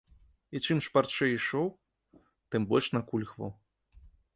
[0.57, 1.67] І чым шпарчэй ішоў,
[2.55, 3.51] тым больш накульгваў.